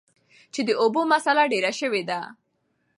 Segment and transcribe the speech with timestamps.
[0.53, 2.29] چې د اوبو مسله ډېره شوي ده ـ